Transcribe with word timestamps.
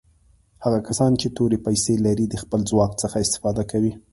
هغه 0.63 0.79
کسان 0.87 1.11
چې 1.21 1.27
تورې 1.37 1.57
پیسي 1.65 1.95
لري 2.05 2.25
د 2.29 2.35
خپل 2.43 2.59
ځواک 2.69 2.91
څخه 3.01 3.17
استفاده 3.25 3.63
کوي. 3.71 3.91